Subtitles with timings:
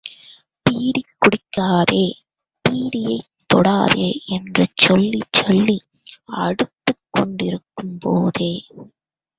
[0.65, 2.05] PT குடிக்காதே,
[2.69, 5.77] பீடியைத் தொடாதே என்று சொல்லிச்சொல்லி
[6.37, 8.65] அடித்துக கொண்டிருக்கும் போதே.